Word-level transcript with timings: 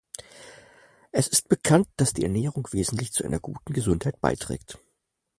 Es 1.11 1.27
ist 1.27 1.47
bekannt, 1.47 1.87
dass 1.97 2.11
die 2.11 2.23
Ernährung 2.23 2.67
wesentlich 2.71 3.11
zu 3.13 3.23
einer 3.23 3.39
guten 3.39 3.71
Gesundheit 3.71 4.19
beiträgt. 4.19 4.79